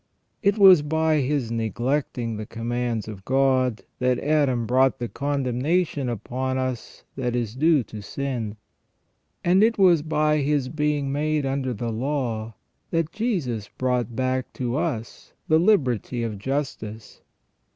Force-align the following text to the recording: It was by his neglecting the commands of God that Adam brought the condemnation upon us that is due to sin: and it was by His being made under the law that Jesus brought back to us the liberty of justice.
It 0.41 0.57
was 0.57 0.81
by 0.81 1.17
his 1.17 1.51
neglecting 1.51 2.37
the 2.37 2.47
commands 2.47 3.07
of 3.07 3.23
God 3.23 3.83
that 3.99 4.17
Adam 4.17 4.65
brought 4.65 4.97
the 4.97 5.07
condemnation 5.07 6.09
upon 6.09 6.57
us 6.57 7.03
that 7.15 7.35
is 7.35 7.53
due 7.53 7.83
to 7.83 8.01
sin: 8.01 8.57
and 9.43 9.61
it 9.61 9.77
was 9.77 10.01
by 10.01 10.37
His 10.37 10.69
being 10.69 11.11
made 11.11 11.45
under 11.45 11.71
the 11.71 11.91
law 11.91 12.55
that 12.89 13.11
Jesus 13.11 13.69
brought 13.77 14.15
back 14.15 14.51
to 14.53 14.75
us 14.75 15.33
the 15.47 15.59
liberty 15.59 16.23
of 16.23 16.39
justice. 16.39 17.21